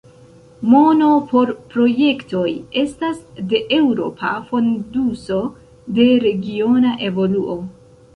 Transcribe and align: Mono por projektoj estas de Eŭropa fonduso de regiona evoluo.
Mono 0.69 1.07
por 1.33 1.49
projektoj 1.73 2.45
estas 2.83 3.19
de 3.51 3.59
Eŭropa 3.77 4.31
fonduso 4.47 5.37
de 5.99 6.07
regiona 6.25 6.95
evoluo. 7.11 7.59